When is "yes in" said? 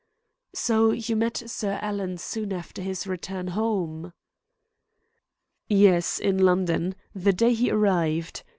5.69-6.39